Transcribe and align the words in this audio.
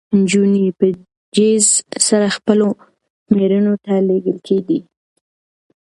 نجونې 0.19 0.63
به 0.69 0.75
په 0.77 0.87
جېز 1.35 1.65
سره 2.07 2.27
خپلو 2.37 2.67
مېړونو 3.35 3.73
ته 3.83 3.93
لېږل 4.07 4.37
کېدې. 4.47 4.79